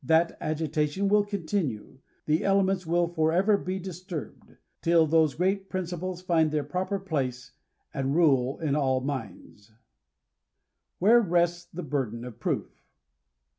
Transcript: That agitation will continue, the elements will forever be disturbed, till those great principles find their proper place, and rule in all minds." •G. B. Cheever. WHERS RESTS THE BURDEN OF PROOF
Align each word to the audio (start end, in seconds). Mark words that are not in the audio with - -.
That 0.03 0.35
agitation 0.41 1.09
will 1.09 1.23
continue, 1.23 1.99
the 2.25 2.43
elements 2.43 2.87
will 2.87 3.07
forever 3.07 3.55
be 3.55 3.77
disturbed, 3.77 4.57
till 4.81 5.05
those 5.05 5.35
great 5.35 5.69
principles 5.69 6.23
find 6.23 6.49
their 6.49 6.63
proper 6.63 6.97
place, 6.97 7.51
and 7.93 8.15
rule 8.15 8.57
in 8.61 8.75
all 8.75 9.01
minds." 9.01 9.67
•G. 9.67 9.67
B. 9.67 9.73
Cheever. 9.73 9.77
WHERS 11.19 11.27
RESTS 11.29 11.65
THE 11.65 11.83
BURDEN 11.83 12.25
OF 12.25 12.39
PROOF 12.39 12.83